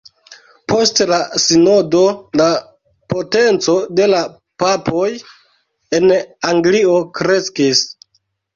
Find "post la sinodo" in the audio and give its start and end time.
0.71-2.01